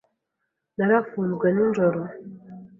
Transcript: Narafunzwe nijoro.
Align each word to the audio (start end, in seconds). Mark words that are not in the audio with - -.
Narafunzwe 0.77 1.47
nijoro. 1.55 1.99